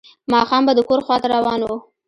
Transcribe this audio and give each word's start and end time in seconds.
ماښام 0.31 0.61
به 0.67 0.73
د 0.75 0.79
کور 0.89 0.99
خواته 1.05 1.27
روان 1.35 1.61
و. 1.63 1.67